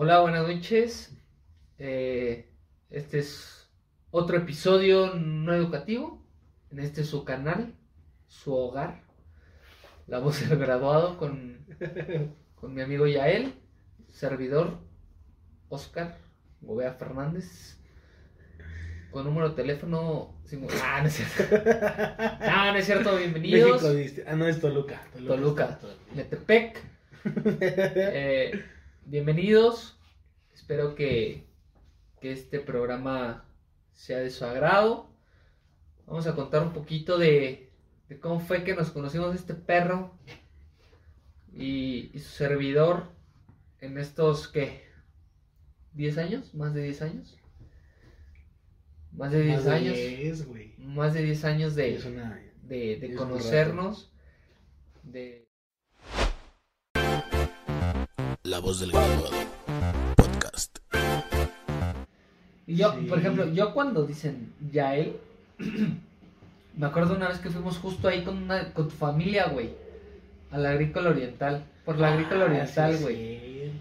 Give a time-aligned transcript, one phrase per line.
[0.00, 1.12] Hola, buenas noches.
[1.76, 2.48] Eh,
[2.88, 3.68] este es
[4.12, 6.24] otro episodio no educativo.
[6.70, 7.74] En este su canal,
[8.28, 9.02] su hogar.
[10.06, 11.66] La voz del graduado con,
[12.54, 13.54] con mi amigo Yael,
[14.06, 14.78] servidor
[15.68, 16.16] Oscar
[16.60, 17.76] Gobea Fernández.
[19.10, 20.40] Con número de teléfono.
[20.80, 21.56] Ah, no es cierto.
[22.46, 23.16] No, no es cierto.
[23.16, 23.82] Bienvenidos.
[23.82, 25.02] México Ah, no, es Toluca.
[25.26, 25.80] Toluca.
[25.82, 26.16] bien.
[26.18, 26.84] Metepec.
[27.60, 28.62] Eh,
[29.08, 29.98] bienvenidos.
[30.52, 31.46] Espero que,
[32.20, 33.44] que este programa
[33.94, 35.08] sea de su agrado.
[36.06, 37.70] Vamos a contar un poquito de,
[38.08, 40.12] de cómo fue que nos conocimos este perro
[41.54, 43.08] y, y su servidor
[43.80, 44.82] en estos, ¿qué?
[45.96, 46.54] ¿10 años?
[46.54, 47.38] ¿Más de 10 años?
[49.12, 49.94] Más de 10 Más de años.
[49.94, 50.74] 10, güey.
[50.76, 52.42] Más de 10 años de, una...
[52.62, 54.12] de, de conocernos.
[55.02, 55.47] De,
[58.48, 59.30] La voz del graduado.
[60.16, 60.78] Podcast.
[62.66, 63.06] Y yo, Sí.
[63.06, 65.16] por ejemplo, yo cuando dicen Yael,
[66.76, 69.70] me acuerdo una vez que fuimos justo ahí con, una, con tu familia, güey,
[70.50, 73.16] a la agrícola oriental, por la agrícola Ah, oriental, sí, güey.
[73.18, 73.72] Eh,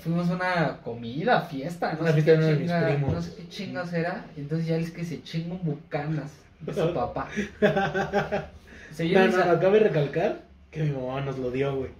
[0.00, 3.92] fuimos a una comida, fiesta, no Una sé, fiesta qué chinga- no sé qué chingas
[3.92, 7.28] era, y entonces ya es que se chinga un bucanas de su papá.
[8.92, 11.74] O sea, yo No, no, sa- acabo de recalcar que mi mamá nos lo dio,
[11.76, 11.90] güey.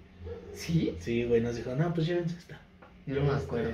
[0.55, 0.97] ¿Sí?
[1.01, 2.61] Sí, güey, nos dijo, no, pues llévense esta.
[3.07, 3.71] Yo no me este, acuerdo.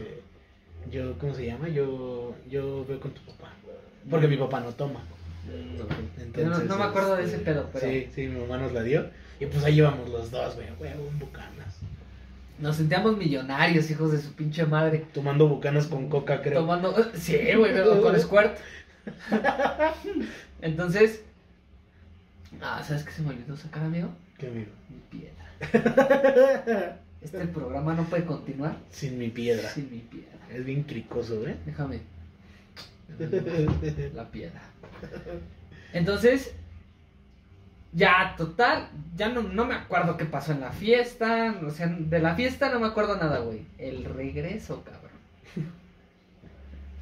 [0.90, 1.68] Yo, ¿cómo se llama?
[1.68, 3.52] Yo, yo veo con tu papá.
[4.08, 5.00] Porque mi papá no toma.
[5.46, 6.20] Mm.
[6.20, 8.72] Entonces, no, no me acuerdo de este, ese pedo, pero Sí, sí, mi mamá nos
[8.72, 9.06] la dio.
[9.40, 11.78] Y pues ahí íbamos los dos, güey, güey, un bucanas.
[12.58, 15.06] nos sentíamos millonarios, hijos de su pinche madre.
[15.12, 16.60] Tomando bucanas con coca, creo.
[16.60, 16.94] Tomando.
[17.14, 18.58] Sí, güey, pero con Squirt.
[20.60, 21.22] Entonces.
[22.60, 24.08] Ah, ¿sabes qué se me olvidó sacar, amigo?
[24.38, 24.70] ¿Qué amigo?
[24.88, 25.47] Mi piedra.
[27.20, 29.68] Este programa no puede continuar Sin mi piedra.
[29.68, 30.38] sin mi piedra.
[30.52, 31.56] Es bien cricoso, ¿eh?
[31.66, 32.00] Déjame.
[34.14, 34.60] La piedra.
[35.92, 36.54] Entonces.
[37.92, 38.88] Ya, total.
[39.16, 41.56] Ya no, no me acuerdo qué pasó en la fiesta.
[41.66, 43.66] O sea, de la fiesta no me acuerdo nada, güey.
[43.78, 45.10] El regreso, cabrón.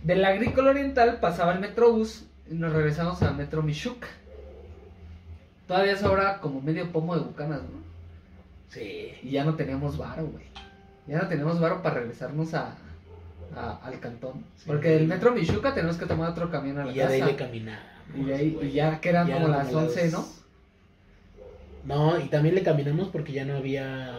[0.03, 4.09] Del agrícola oriental pasaba el metrobús y nos regresamos al metro Michuca.
[5.67, 7.84] Todavía sobra como medio pomo de bucanas, ¿no?
[8.69, 9.12] Sí.
[9.22, 10.44] Y ya no teníamos varo, güey.
[11.06, 12.77] Ya no teníamos varo para regresarnos a,
[13.54, 14.44] a- al cantón.
[14.56, 14.65] Sí.
[14.66, 17.22] Porque del metro Michuca tenemos que tomar otro camión a la Y ya de ahí
[17.22, 20.25] le y, de ahí- y ya que eran Ya como las 11, ¿no?
[21.84, 24.12] No, y también le caminamos porque ya no había.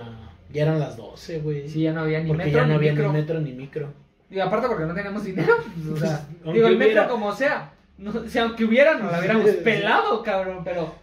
[0.54, 1.68] Ya eran las 12, güey.
[1.68, 3.08] Sí, ya no había ni porque metro ya no ni había micro.
[3.08, 3.94] ni metro ni micro.
[4.30, 5.54] Y aparte porque no teníamos dinero.
[5.76, 7.74] pues, o sea, Aunque digo, el metro como sea.
[7.98, 10.62] No, si aunque hubiera, nos lo hubiéramos pelado, cabrón.
[10.64, 10.94] Pero,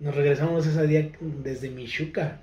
[0.00, 2.38] Nos regresamos ese día desde Michuca.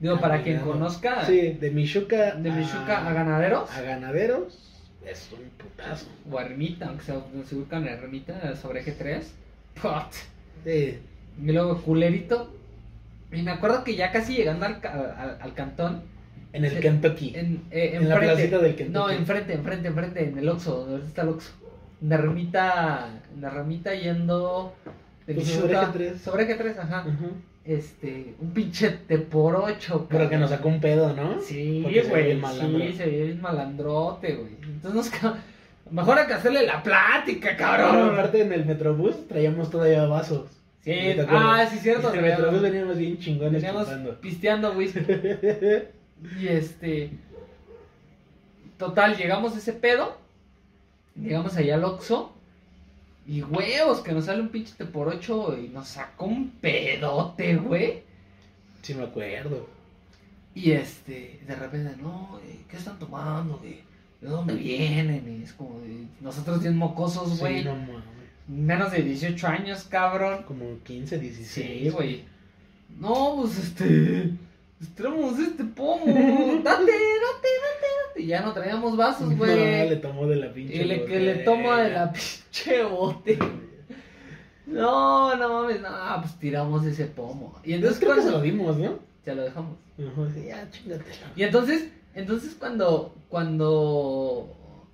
[0.00, 2.34] Digo, para quien conozca, Sí, de Michuca.
[2.34, 4.66] de Michuca a Ganaderos, A ganaderos.
[5.06, 6.06] Es un putazo.
[6.30, 7.14] o a Ermita, aunque se,
[7.46, 9.32] se ubican en Ermita sobre Eje 3.
[9.80, 10.12] Pot.
[10.64, 10.98] Sí.
[11.42, 12.54] Y luego culerito.
[13.32, 16.02] Y me acuerdo que ya casi llegando al, al, al cantón.
[16.52, 16.80] En el.
[16.80, 17.32] Kentucky.
[17.36, 18.92] En, eh, En la placita del Kentucky.
[18.98, 21.52] No, enfrente, enfrente, enfrente, en el Oxxo, donde está el Oxxo.
[22.02, 24.74] En la ramita, en la ramita yendo
[25.26, 26.20] de Pues Michuca- sobre Eje tres.
[26.22, 27.04] Sobre Eje 3, ajá.
[27.06, 27.30] Ujú.
[27.64, 31.40] Este, un pinche te por ocho, Pero que nos sacó un pedo, ¿no?
[31.40, 32.40] Sí, Porque güey,
[32.90, 34.52] sí, se ve bien malandrote, güey.
[34.62, 35.38] Entonces nos ca-
[35.90, 40.48] Mejor hay que hacerle la plática, Cabrón, aparte en el metrobús traíamos todavía vasos.
[40.82, 40.92] Sí,
[41.28, 42.12] ah, sí, cierto.
[42.14, 44.20] En el metrobús veníamos bien chingones Veníamos chupando.
[44.20, 45.00] pisteando whisky.
[46.40, 47.10] Y este.
[48.78, 50.16] Total, llegamos a ese pedo.
[51.14, 52.32] Llegamos allá al Oxxo.
[53.30, 57.54] Y huevos, que nos sale un pinche te por ocho y nos sacó un pedote,
[57.54, 58.02] güey.
[58.82, 59.68] Sí me acuerdo.
[60.52, 63.58] Y este, de repente, no, ¿qué están tomando?
[63.58, 63.82] güey?
[64.20, 65.38] ¿De dónde vienen?
[65.38, 67.60] Y es como, de, nosotros bien mocosos, güey.
[67.60, 68.02] Sí, no mames.
[68.48, 70.42] Menos de 18 años, cabrón.
[70.42, 71.48] Como 15, 16.
[71.48, 72.24] Sí, güey.
[72.98, 74.32] No, pues este.
[74.96, 76.06] Tenemos este pomo.
[76.06, 77.48] Date, date, date,
[78.14, 78.22] date.
[78.22, 79.56] Y ya no traíamos vasos, No, güey.
[79.90, 80.76] le tomó de la pinche.
[80.76, 83.38] y le, que le toma de la pinche bote.
[84.66, 85.88] No, no mames, no,
[86.20, 87.58] pues tiramos ese pomo.
[87.64, 88.38] Y entonces creo que se cuando.
[88.38, 88.98] lo dimos, ¿no?
[89.26, 89.76] Ya lo dejamos.
[89.98, 91.32] Ajá, ya, chingatela.
[91.36, 94.48] Y entonces, entonces cuando, cuando,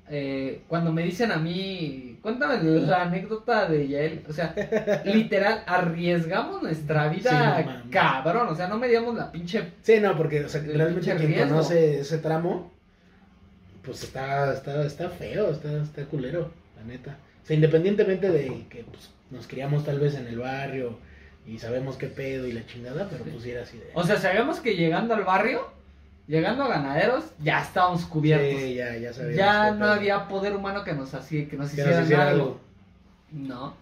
[0.08, 4.52] eh, cuando me dicen a mí, cuéntame la anécdota de Yael, o sea,
[5.04, 10.16] literal, arriesgamos nuestra vida, Sí, no cabrón, o sea, no medíamos la pinche, Sí, no,
[10.16, 11.48] porque o sea, realmente quien riesgo.
[11.50, 12.72] conoce ese tramo,
[13.84, 17.16] pues está, está, está feo, está, está culero, la neta.
[17.44, 20.98] O sea, independientemente de que pues, nos criamos tal vez en el barrio
[21.46, 23.30] y sabemos qué pedo y la chingada, pero Sí.
[23.30, 23.90] pues sí era así de...
[23.94, 25.68] o sea, sabíamos que llegando al barrio,
[26.26, 28.60] Llegando a ganaderos, ya estábamos cubiertos.
[28.60, 28.74] Sí,
[29.36, 32.42] ya, no había poder humano que nos hacía, que nos Que nos hiciera algo.
[32.42, 32.60] algo.
[33.32, 33.74] No.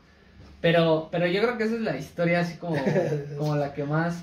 [0.61, 2.77] Pero, pero yo creo que esa es la historia así como,
[3.39, 4.23] como la que más.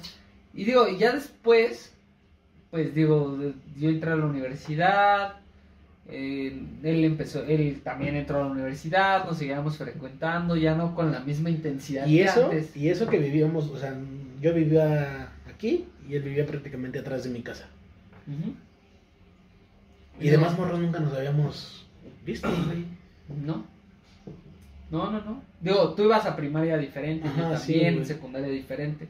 [0.53, 1.93] Y digo, y ya después,
[2.71, 3.37] pues digo,
[3.77, 5.33] yo entré a la universidad.
[6.07, 11.11] eh, él empezó, él también entró a la universidad, nos seguíamos frecuentando, ya no con
[11.11, 12.75] la misma intensidad Y que eso, antes.
[12.75, 13.95] y eso que vivíamos, o sea,
[14.41, 17.67] yo vivía aquí y él vivía prácticamente atrás de mi casa.
[20.19, 21.85] Y demás morros nunca nos habíamos
[22.25, 22.85] visto, güey.
[23.43, 23.65] No.
[24.91, 25.41] No, no, no.
[25.61, 28.05] Digo, tú ibas a primaria diferente, yo Ajá, sí, también, güey.
[28.05, 29.07] secundaria diferente.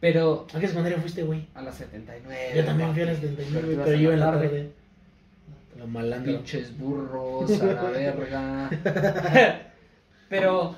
[0.00, 1.46] Pero ¿A qué secundaria fuiste, güey?
[1.54, 2.52] a las 79.
[2.54, 3.28] Yo también fui a las papi.
[3.28, 4.72] 79, ibas pero a yo en la tarde.
[5.78, 6.36] Lo malandro.
[6.36, 8.70] Pinches burros, a la verga.
[10.28, 10.76] Pero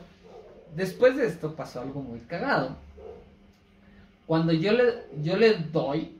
[0.74, 2.76] después de esto pasó algo muy cagado.
[4.26, 4.84] Cuando yo le,
[5.22, 6.15] yo le doy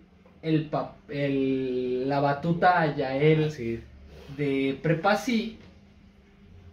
[0.49, 0.71] el,
[1.09, 3.81] el- la batuta a Yael Sí.
[4.37, 5.59] de Prepa Sí,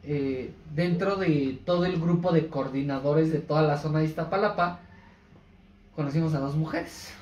[0.04, 4.80] eh, dentro de todo el grupo de coordinadores de toda la zona de Iztapalapa,
[5.96, 7.14] conocimos a dos mujeres.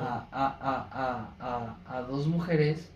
[0.00, 2.88] A, a, a, a, dos mujeres.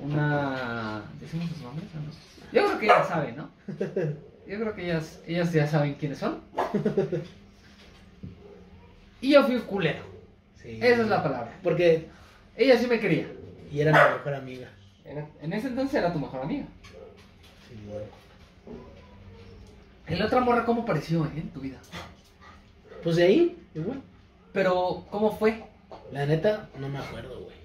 [0.00, 1.02] Una.
[1.20, 1.86] ¿Decimos sus nombres?
[2.52, 3.48] Yo creo que ellas saben, ¿no?
[4.46, 6.38] Yo creo que ellas, ellas ya saben quiénes son.
[9.22, 10.04] Y yo fui culero.
[10.56, 10.78] Sí.
[10.82, 11.58] Esa es la palabra.
[11.62, 12.08] Porque.
[12.56, 13.26] Ella sí me quería.
[13.72, 14.68] Y era mi mejor amiga.
[15.04, 16.66] Era- en ese entonces era tu mejor amiga.
[17.66, 18.02] Simón.
[20.08, 21.78] ¿Y la otra morra cómo pareció eh, en tu vida?
[23.02, 24.02] Pues de ahí, igual.
[24.52, 25.64] Pero, ¿cómo fue?
[26.12, 27.56] La neta, no me acuerdo, güey.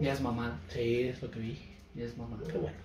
[0.00, 0.58] Ya es mamá.
[0.68, 1.58] Sí, es lo que vi.
[1.94, 2.38] Ya es mamá.
[2.50, 2.76] Qué bueno.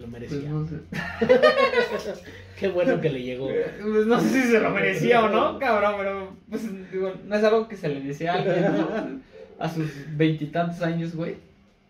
[0.00, 0.48] Lo Pues merecía.
[0.48, 0.76] no, sé.
[2.58, 3.48] Qué bueno que le llegó.
[3.48, 7.44] Pues no sé si se lo merecía o no, cabrón, pero pues, digo, no es
[7.44, 9.20] algo que se le decía a alguien, ¿no?
[9.58, 11.36] A sus veintitantos años, güey.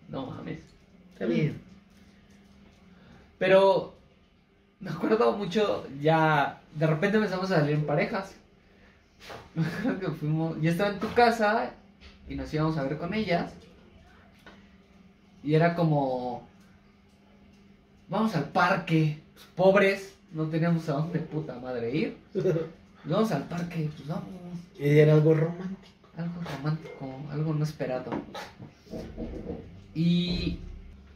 [0.08, 0.58] No mames.
[1.12, 1.60] Está bien.
[3.38, 3.94] Pero
[4.80, 8.34] me acuerdo mucho, ya de repente empezamos a salir en parejas.
[9.54, 11.74] Me acuerdo que fuimos, yo estaba en tu casa
[12.28, 13.52] y nos íbamos a ver con ellas.
[15.44, 16.49] Y era como,
[18.20, 22.18] vamos al parque, pues, pobres, no teníamos a dónde puta madre ir.
[23.04, 24.28] Vamos al parque, pues vamos,
[24.78, 25.96] Y era algo romántico.
[26.18, 28.10] algo romántico, algo no esperado.
[29.94, 30.58] Y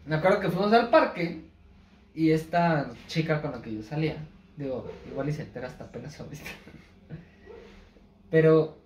[0.07, 1.43] me acuerdo que fuimos al parque
[2.15, 4.17] y esta chica con la que yo salía,
[4.57, 6.43] digo, igual y se entera hasta apenas ahorita.
[8.31, 8.79] Pero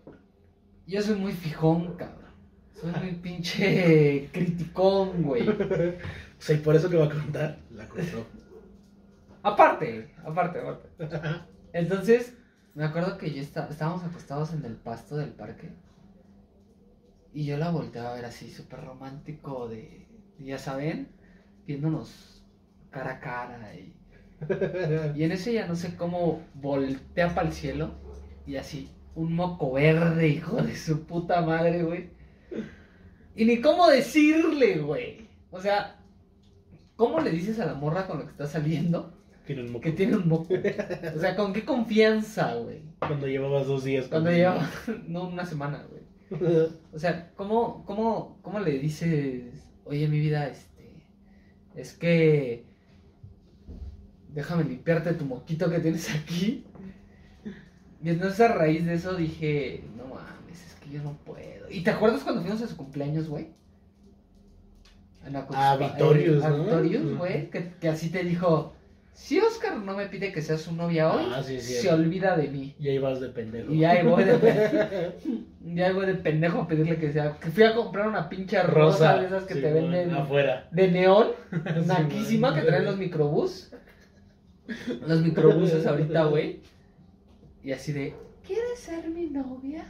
[0.89, 2.33] yo soy muy fijón, cabrón.
[2.81, 5.49] Soy muy pinche criticón, güey.
[5.49, 8.27] O sea, y por eso que va a contar, la contó.
[9.43, 10.89] Aparte, aparte, aparte.
[11.73, 12.37] Entonces,
[12.75, 15.71] me acuerdo que yo esta- estábamos acostados en el pasto del parque.
[17.33, 20.07] Y yo la volteaba a ver así, súper romántico, de,
[20.39, 21.09] ya saben,
[21.67, 22.45] viéndonos
[22.91, 23.75] cara a cara.
[23.75, 23.95] Y,
[25.15, 27.93] y en eso ya no sé cómo voltea para el cielo
[28.47, 32.11] y así, un moco verde, hijo de su puta madre, güey.
[33.37, 35.29] Y ni cómo decirle, güey.
[35.51, 35.98] O sea,
[36.99, 39.15] ¿cómo le dices a la morra con la que estás saliendo?
[39.47, 39.81] Tiene un moco.
[39.81, 40.53] Que tiene un moco.
[40.53, 42.83] O sea, ¿con qué confianza, güey?
[42.99, 44.07] Cuando llevabas dos días.
[44.09, 44.71] Cuando con- lleva,
[45.07, 46.03] no, una semana, güey.
[46.93, 49.45] O sea, ¿cómo, cómo, ¿cómo le dices,
[49.87, 51.07] oye, mi vida, este,
[51.75, 52.67] es que
[54.35, 56.67] déjame limpiarte tu moquito que tienes aquí?
[58.05, 61.71] Y entonces a raíz de eso dije, no mames, es que yo no puedo.
[61.71, 63.49] ¿Y te acuerdas cuando fuimos a su cumpleaños, güey?
[65.31, 66.59] La Ah, Cuspa- Victorious, eh, a ¿no?
[66.65, 68.73] Victorious, güey, que, que así te dijo,
[69.13, 71.75] si Oscar no me pide que sea su novia hoy, Ah, sí, sí.
[71.75, 72.75] se olvida de mí.
[72.79, 73.73] Y ahí vas de pendejo.
[73.73, 75.13] Y ahí voy de pendejo.
[75.75, 77.37] Ya voy de pendejo a pedirle que sea.
[77.39, 80.69] Que fui a comprar una pinche rosa, de esas que sí, te venden Afuera.
[80.71, 81.29] de neón,
[81.87, 83.71] naquísima, que traen los microbús.
[85.07, 86.61] Los microbuses ahorita, güey.
[87.65, 88.15] Y así de,
[88.47, 89.85] ¿quieres ser mi novia?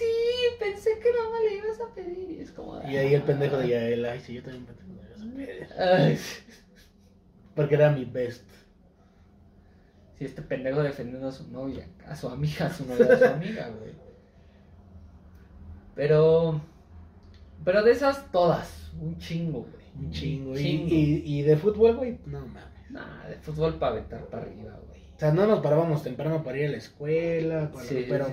[0.00, 2.30] Sí, pensé que no me le ibas a pedir.
[2.30, 2.76] Y es como.
[2.78, 3.68] de, Y ahí el pendejo de "Ah".
[3.68, 5.68] Yael, ay, sí, yo también pensé que me ibas a pedir.
[5.78, 6.18] Ay,
[7.54, 8.44] Porque era mi best.
[10.18, 13.24] Sí, este pendejo defendiendo a su novia, a su amiga, a su novia, a su
[13.24, 13.92] amiga, güey.
[15.94, 16.60] Pero.
[17.64, 19.84] Pero de esas todas, un chingo, güey.
[20.06, 20.54] Un chingo.
[20.54, 20.86] Y, Chingo.
[20.94, 22.62] y, y de fútbol, güey, no mames.
[22.90, 25.00] Nah, de fútbol para vetar para arriba, güey.
[25.14, 28.32] O sea, no nos parábamos temprano para ir a la escuela, para- Sí, pero sí.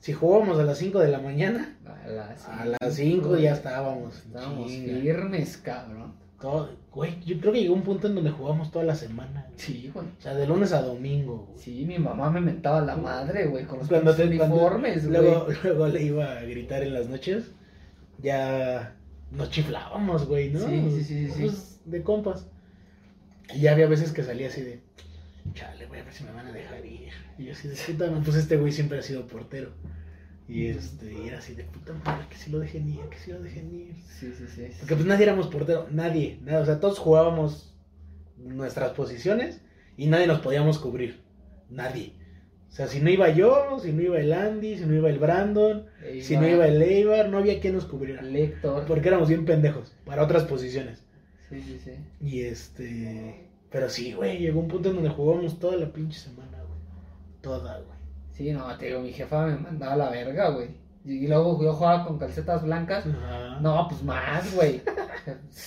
[0.00, 4.16] Si jugábamos a las 5 de la mañana, A las a las 5 ya estábamos.
[4.18, 5.00] Estábamos chinga.
[5.00, 6.14] firmes, cabrón.
[6.40, 9.44] todo, güey, yo creo que llegó un punto en donde jugamos toda la semana.
[9.48, 9.58] güey.
[9.58, 10.06] Sí, güey.
[10.06, 11.46] O sea, de lunes a domingo.
[11.50, 11.58] güey.
[11.58, 15.20] Sí, mi mamá me mentaba la madre, güey, con los Cuando te cuando- uniformes, güey.
[15.20, 17.50] luego, luego le iba a gritar en las noches,
[18.22, 18.94] ya
[19.32, 20.60] nos chiflábamos, güey, ¿no?
[20.60, 22.46] Sí, sí, sí, sí, Pues, de compas.
[23.54, 24.80] Y ya había veces que salía así de,
[25.54, 27.12] chale, voy a ver si me van a dejar ir.
[27.38, 29.72] Y yo así de puta, no, pues este güey siempre ha sido portero.
[30.48, 33.32] Y este, y era así de puta madre, que si lo dejen ir, que si
[33.32, 33.94] lo dejen ir.
[34.18, 34.68] Sí, sí, sí.
[34.68, 34.76] sí.
[34.80, 37.74] Porque pues nadie éramos portero, nadie, nada, o sea, todos jugábamos
[38.38, 39.60] nuestras posiciones
[39.96, 41.20] y nadie nos podíamos cubrir,
[41.68, 42.14] nadie.
[42.68, 45.18] O sea, si no iba yo, si no iba el Andy, si no iba el
[45.18, 45.86] Brandon,
[46.20, 48.20] si no iba el Eibar, no había quien nos cubriera.
[48.20, 48.84] el Héctor.
[48.86, 51.02] Porque éramos bien pendejos para otras posiciones.
[51.48, 51.92] Sí, sí, sí.
[52.20, 56.58] Y este, pero sí, güey, llegó un punto en donde jugábamos toda la pinche semana,
[56.58, 56.80] güey.
[57.40, 57.98] Toda, güey.
[58.32, 60.68] Sí, no, te digo, mi jefa me mandaba a la verga, güey.
[61.04, 63.04] Y luego yo jugaba con calcetas blancas.
[63.06, 63.58] Ajá.
[63.60, 64.82] No, pues más, güey.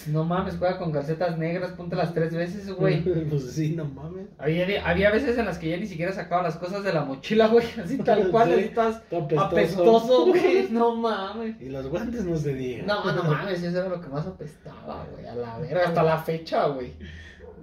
[0.07, 3.01] No mames, juega con calcetas negras, las tres veces, güey.
[3.29, 4.27] pues sí, no mames.
[4.37, 7.47] Había, había veces en las que ya ni siquiera sacaba las cosas de la mochila,
[7.47, 7.65] güey.
[7.83, 8.59] Así tal cual, Sí.
[8.61, 9.45] estás Todo apestoso.
[9.45, 10.67] apestoso, güey.
[10.69, 11.59] No mames.
[11.59, 12.85] Y los guantes no se digan.
[12.85, 15.25] No, no mames, eso era lo que más apestaba, güey.
[15.25, 16.93] A la verga, hasta la fecha, güey.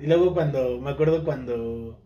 [0.00, 1.99] Y luego cuando, me acuerdo cuando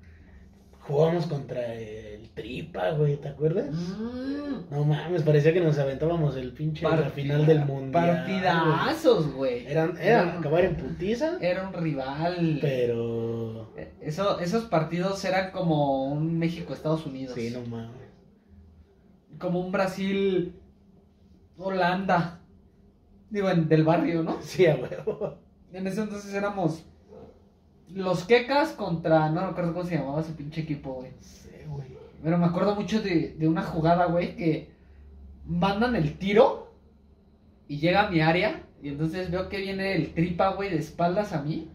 [0.81, 3.75] jugamos contra el Tripa, güey, ¿te acuerdas?
[3.75, 8.17] Mm, No mames, parecía que nos aventábamos el pinche la partida- final del mundial.
[8.17, 9.67] Partidazos, güey.
[9.67, 12.59] Eran, eran acabar en putiza, Era un rival.
[12.63, 13.69] pero
[14.01, 17.35] Eso, esos partidos eran como un México-Estados Unidos.
[17.35, 17.91] sí, no mames.
[19.39, 22.41] Como un Brasil-Holanda.
[23.31, 24.39] Digo, en- del barrio, ¿no?
[24.43, 25.39] Sí, a huevo.
[25.73, 26.85] En ese entonces éramos
[27.95, 29.31] los quecas contra.
[29.31, 31.13] No recuerdo cómo se llamaba ese pinche equipo, güey.
[31.21, 31.89] Sí, güey.
[32.23, 34.71] Pero me acuerdo mucho de, de una jugada, güey, que
[35.47, 36.73] mandan el tiro
[37.69, 38.63] y llega a mi área.
[38.83, 41.69] Y entonces veo que viene el tripa, güey, de espaldas a mí.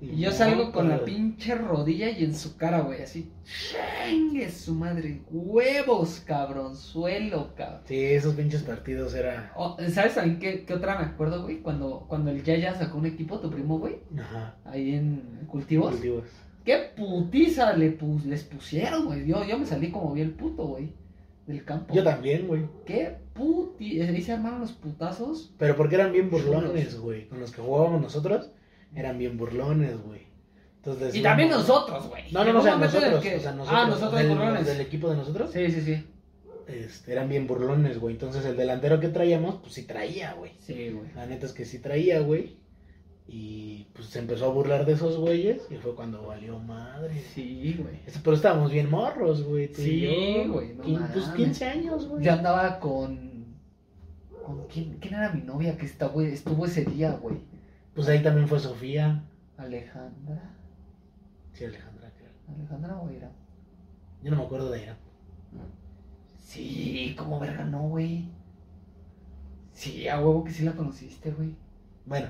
[0.00, 3.30] Y yo salgo con la pinche rodilla y en su cara, güey, así.
[4.08, 5.22] ¡Chingue su madre!
[5.30, 6.76] ¡Huevos, cabrón!
[6.76, 7.80] Suelo, cabrón.
[7.86, 9.52] Sí, esos pinches partidos era.
[9.56, 11.60] Oh, ¿Sabes también qué, qué otra me acuerdo, güey?
[11.60, 14.56] Cuando, cuando el Yaya sacó un equipo, tu primo, güey, Ajá.
[14.64, 15.92] ahí en Cultivos.
[15.92, 16.24] Cultivos.
[16.64, 19.26] ¿Qué putiza le pu- les pusieron, güey?
[19.26, 20.92] Yo, yo me salí como bien puto, güey,
[21.46, 21.94] del campo.
[21.94, 22.62] Yo también, güey.
[22.84, 24.00] ¿Qué puti...
[24.00, 25.54] Ahí se armaron los putazos.
[25.58, 27.28] Pero porque eran bien burlones, güey.
[27.28, 28.50] Con los que jugábamos nosotros,
[28.96, 30.22] eran bien burlones, güey.
[30.78, 31.58] Entonces, Y no, también no.
[31.58, 32.24] nosotros, güey.
[32.32, 33.80] No, no, no, o sea, nosotros, que- o sea, nosotros.
[33.82, 34.66] Ah, nosotros del, burlones.
[34.66, 35.50] del equipo de nosotros.
[35.52, 36.04] Sí, sí, sí.
[36.68, 38.14] este, eran bien burlones, güey.
[38.14, 40.52] Entonces el delantero que traíamos, pues sí traía, güey.
[40.58, 41.12] Sí, güey.
[41.14, 42.56] La neta es que sí traía, güey.
[43.28, 47.20] Y pues se empezó a burlar de esos güeyes y fue cuando valió madre.
[47.34, 47.96] Sí, güey.
[48.06, 49.68] Este, Pero estábamos bien morros, güey.
[49.74, 51.28] Sí, güey, no Pues mames.
[51.36, 52.24] 15 años, güey.
[52.24, 53.56] Yo andaba con.
[54.44, 57.38] ¿Con quién, quién era mi novia que está, güey, estuvo ese día, güey?
[57.96, 59.24] Pues ahí también fue Sofía.
[59.56, 60.50] Alejandra.
[61.54, 62.30] Sí, Alejandra, creo.
[62.54, 63.32] ¿Alejandra o era?
[64.22, 64.96] Yo no me acuerdo de ella.
[66.38, 68.28] Sí, como verga, no, güey.
[69.72, 71.54] Sí, a huevo que sí la conociste, güey.
[72.04, 72.28] Bueno,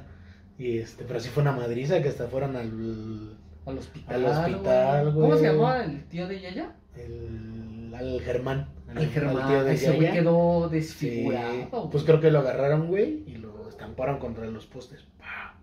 [0.58, 3.36] y este, pero sí fue una madriza que hasta fueron al.
[3.66, 4.24] Al hospital.
[4.24, 5.28] Al hospital, güey.
[5.28, 6.74] ¿Cómo se llamaba el tío de Yaya?
[6.96, 8.68] el al Germán.
[8.90, 9.48] El al Germán.
[9.48, 11.90] tío de Ese güey quedó Sí, desfigurado.
[11.90, 15.02] pues creo que lo agarraron, güey, y lo estamparon contra los postes.
[15.18, 15.55] Pa,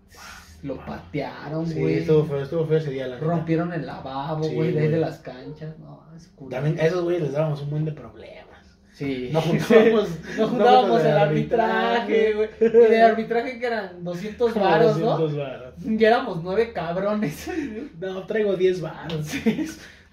[0.64, 1.98] Lo patearon, Sí, güey.
[1.98, 3.18] estuvo feo, estuvo feo ese día, la.
[3.18, 4.88] Rompieron el lavabo, Sí, güey, güey.
[4.88, 5.78] de las canchas.
[5.78, 6.50] No, es culo.
[6.50, 8.44] También a esos güeyes les dábamos un buen de problemas.
[8.92, 9.28] Sí.
[9.32, 12.48] No juntábamos, No juntábamos el arbitraje, güey.
[12.60, 15.18] Y de arbitraje que eran 200 Como varos, ¿no?
[15.18, 15.74] 200 varos.
[15.84, 17.50] Ya éramos nueve cabrones.
[18.00, 19.26] No, traigo 10 varos.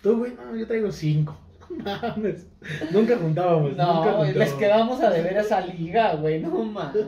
[0.04, 1.38] Tú, güey, no, yo traigo 5.
[1.70, 2.46] Mames.
[2.92, 3.70] Nunca juntábamos.
[3.72, 4.54] nunca No, les juntábamos.
[4.60, 6.42] quedamos a deber a esa liga, güey.
[6.42, 7.06] No mames.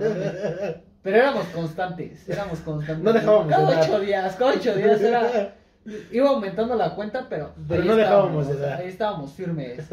[1.04, 3.04] Pero éramos constantes, éramos constantes.
[3.04, 5.56] No dejábamos Cada de ocho días, cada ocho días era.
[6.14, 7.52] Iba aumentando la cuenta, pero.
[7.68, 8.80] Pero no dejábamos de dar.
[8.80, 9.84] Ahí estábamos firmes.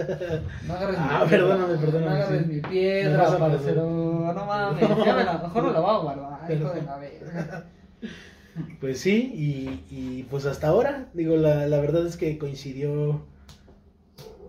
[0.68, 2.52] No agarres Ah, mi perdóname, perdóname, No agarres sí.
[2.52, 3.82] mi piedra, parcero.
[4.32, 4.88] No mames.
[5.04, 7.64] Ya me la, mejor no la voy a guardar, hijo de la verga.
[8.80, 13.22] Pues sí, y, y pues hasta ahora, digo, la, la verdad es que coincidió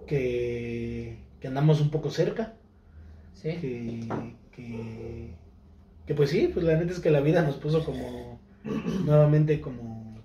[0.07, 2.53] que, que andamos un poco cerca,
[3.33, 3.49] Sí.
[3.57, 4.07] que,
[4.55, 5.33] que,
[6.11, 8.39] que pues sí, pues la neta es que la vida nos puso como
[9.05, 10.17] nuevamente como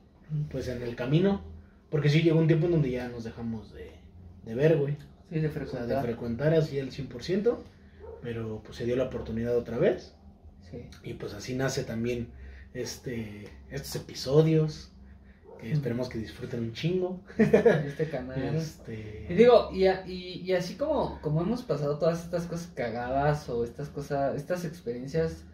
[0.51, 1.43] pues en el camino,
[1.91, 3.93] porque sí llegó un tiempo en donde ya nos dejamos de,
[4.45, 4.97] de ver, güey,
[5.31, 6.03] Sí, de o sea, de frecuentar.
[6.03, 7.59] frecuentar así al 100%,
[8.23, 10.15] pero pues se dio la oportunidad otra vez.
[10.71, 10.89] Sí.
[11.05, 12.29] Y pues así nace también
[12.75, 14.91] este estos episodios
[15.61, 17.21] que esperemos que disfruten un chingo.
[17.39, 18.57] Este canal.
[18.57, 22.69] Este Y digo, y, a- y, y así como, como hemos pasado todas estas cosas
[22.75, 25.45] cagadas o estas cosas, estas experiencias,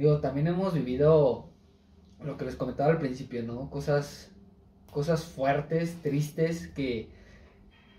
[0.00, 1.50] digo, también hemos vivido
[2.22, 3.68] lo que les comentaba al principio, ¿no?
[3.68, 4.30] Cosas,
[4.90, 7.10] cosas fuertes, tristes, que,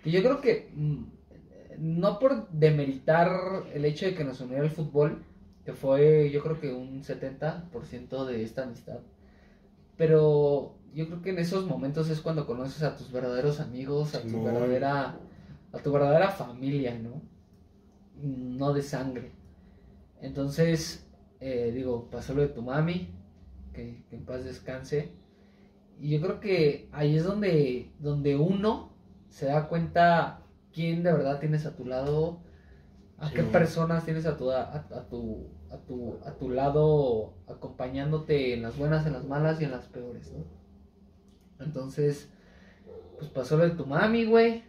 [0.03, 1.03] que yo creo que mm,
[1.77, 3.29] no por demeritar
[3.73, 5.23] el hecho de que nos uniera el fútbol,
[5.63, 8.99] que fue yo creo que un 70% de esta amistad,
[9.95, 14.23] pero yo creo que en esos momentos es cuando conoces a tus verdaderos amigos, a
[14.23, 15.19] tu verdadera,
[15.71, 17.21] a tu verdadera familia, ¿no?
[18.23, 19.31] No de sangre.
[20.19, 21.07] Entonces,
[21.41, 23.09] eh, digo, pasó lo de tu mami,
[23.73, 25.11] que, que en paz descanse.
[25.99, 28.91] Y yo creo que ahí es donde, donde uno
[29.29, 32.39] se da cuenta quién de verdad tienes a tu lado,
[33.17, 37.33] a Sí, qué personas tienes a tu, a, a tu, a, tu, a tu lado
[37.47, 40.45] acompañándote en las buenas, en las malas y en las peores, ¿no?
[41.65, 42.29] Entonces,
[43.17, 44.63] pues pasó lo de tu mami, güey.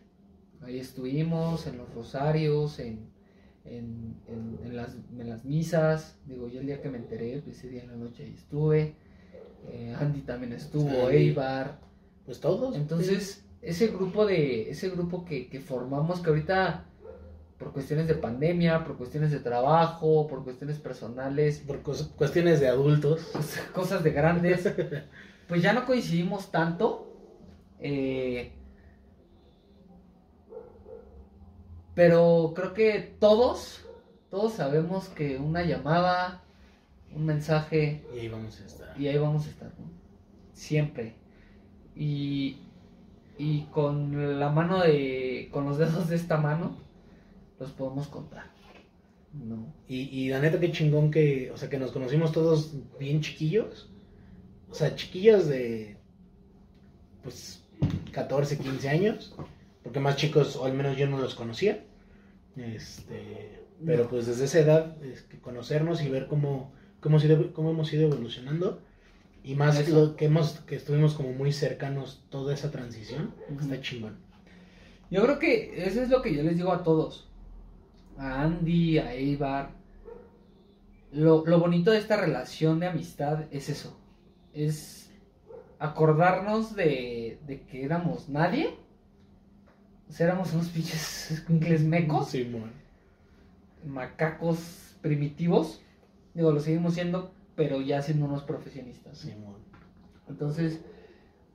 [0.63, 3.12] Ahí estuvimos en los rosarios, en,
[3.65, 6.17] en, en, en las, en las misas.
[6.27, 8.95] Digo, yo el día que me enteré, pues ese día en la noche ahí estuve.
[9.69, 11.17] Eh, Andy también estuvo, Andy.
[11.17, 11.79] Eibar.
[12.27, 12.75] Pues todos.
[12.77, 16.85] Entonces, ese grupo de, ese grupo que, que formamos, que ahorita,
[17.59, 23.29] por cuestiones de pandemia, por cuestiones de trabajo, por cuestiones personales, Por cuestiones de adultos.
[23.33, 24.69] pues, cosas de grandes,
[25.49, 27.09] pues ya no coincidimos tanto.
[27.81, 28.53] eh,
[31.95, 33.85] pero creo que todos,
[34.31, 36.43] todos sabemos que una llamada,
[37.15, 39.01] un mensaje, Y ahí vamos a estar.
[39.01, 39.91] y ahí vamos a estar, ¿no?
[40.55, 41.15] Siempre.
[41.95, 42.59] Y,
[43.39, 46.77] y con la mano de, con los dedos de esta mano,
[47.59, 48.51] los podemos contar.
[49.35, 49.73] ¿No?
[49.89, 53.91] Y, y la neta, qué chingón que, o sea, que nos conocimos todos bien chiquillos.
[54.71, 55.97] O sea, chiquillos de,
[57.23, 57.63] pues,
[58.13, 59.35] 14, 15 años.
[59.83, 61.85] Porque más chicos, o al menos yo no los conocía.
[62.57, 64.11] Este, pero No.
[64.11, 67.19] pues desde esa edad, es que conocernos y ver cómo, cómo,
[67.55, 68.81] cómo hemos ido evolucionando.
[69.45, 69.99] Y más Eso.
[69.99, 73.35] lo que hemos, que estuvimos como muy cercanos toda esa transición.
[73.61, 74.17] Está chingón.
[75.11, 77.29] Yo creo que eso es lo que yo les digo a todos.
[78.17, 79.71] A Andy, a Eibar.
[81.13, 83.99] Lo, lo bonito de esta relación de amistad es eso.
[84.55, 85.11] Es
[85.79, 88.77] acordarnos de, de que éramos nadie.
[90.13, 91.43] O sea, éramos unos pinches
[91.85, 92.37] mecos,
[93.87, 95.81] macacos primitivos.
[96.35, 99.27] Digo, lo seguimos siendo, pero ya siendo unos profesionistas.
[100.29, 100.83] Entonces,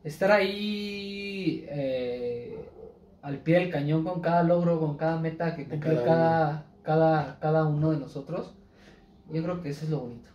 [0.03, 2.57] estar ahí eh,
[3.21, 7.39] al pie del cañón con cada logro, con cada meta que cumple cada cada, cada,
[7.39, 8.55] cada, uno de nosotros,
[9.31, 10.31] yo creo que eso es lo bonito.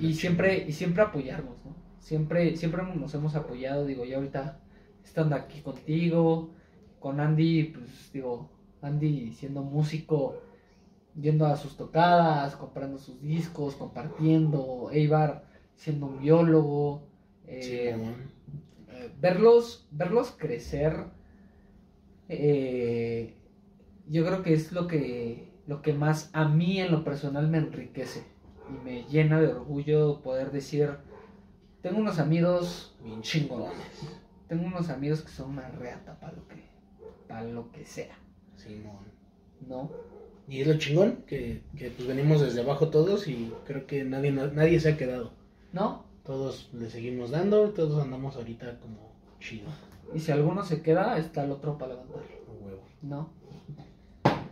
[0.00, 1.76] Y siempre, y siempre apoyarnos, ¿no?
[2.00, 4.58] Siempre, siempre nos hemos apoyado, digo, ya ahorita
[5.04, 6.50] estando aquí contigo,
[7.06, 8.50] con Andy, pues digo,
[8.82, 10.42] Andy siendo músico,
[11.14, 15.44] yendo a sus tocadas, comprando sus discos, compartiendo, Eibar
[15.76, 17.06] siendo un biólogo,
[17.46, 17.96] eh,
[18.88, 21.04] eh, verlos, verlos crecer,
[22.28, 23.36] eh,
[24.08, 27.58] yo creo que es lo que, lo que más a mí en lo personal me
[27.58, 28.24] enriquece
[28.68, 30.90] y me llena de orgullo poder decir,
[31.82, 33.78] tengo unos amigos Bien chingones,
[34.48, 36.75] tengo unos amigos que son una reata para lo que,
[37.28, 38.16] para lo que sea,
[38.56, 39.04] Simón.
[39.68, 39.90] ¿no?
[40.48, 44.30] Y es lo chingón, que, que pues venimos desde abajo todos y creo que nadie,
[44.32, 45.32] nadie se ha quedado.
[45.72, 46.04] ¿No?
[46.24, 49.68] Todos le seguimos dando, todos andamos ahorita como chido.
[50.14, 52.82] Y si alguno se queda, está el otro para levantarlo, a huevo.
[53.02, 53.30] ¿no?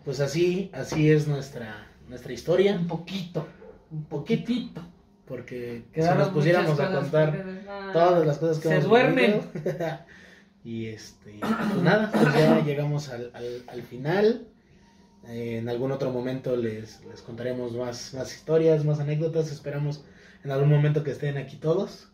[0.05, 3.47] Pues así, así es nuestra, nuestra historia, Un poquito,
[3.91, 4.83] un poquitito.
[5.27, 7.45] porque si Quedaron nos pusiéramos a contar
[7.93, 9.41] todas las cosas que Se hemos duermen.
[9.55, 9.75] vivido.
[10.65, 14.49] y este, pues nada, pues ya llegamos al, al, al final.
[15.29, 19.51] Eh, en algún otro momento les, les contaremos más, más historias, más anécdotas.
[19.53, 20.05] Esperamos
[20.43, 22.09] en algún momento que estén aquí todos.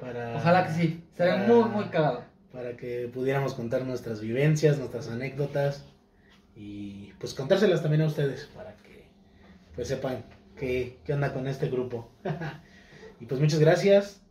[0.00, 1.04] Para, Ojalá que sí.
[1.16, 2.24] Para- muy, muy cagado.
[2.52, 5.84] Para que pudiéramos contar nuestras vivencias, nuestras anécdotas.
[6.56, 9.08] Y pues contárselas también a ustedes para que
[9.74, 10.24] pues sepan
[10.56, 12.10] qué, qué onda con este grupo.
[13.20, 14.22] y pues muchas gracias.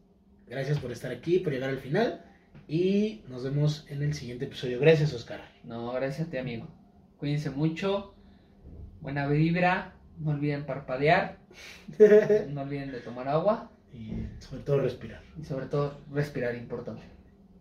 [0.47, 2.25] Gracias por estar aquí, por llegar al final.
[2.67, 4.79] Y nos vemos en el siguiente episodio.
[4.79, 5.41] Gracias, Oscar.
[5.63, 6.67] No, gracias a ti, amigo.
[7.17, 8.13] Cuídense mucho.
[9.01, 9.95] Buena vibra.
[10.19, 11.39] No olviden parpadear.
[12.49, 13.71] No olviden de tomar agua.
[13.91, 15.21] y sobre todo respirar.
[15.41, 17.01] Y sobre todo, respirar, importante.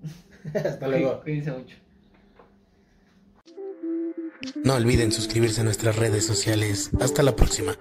[0.55, 1.23] Hasta luego.
[1.23, 1.77] Cuídense mucho.
[4.63, 6.91] No olviden suscribirse a nuestras redes sociales.
[7.01, 7.77] Hasta la próxima.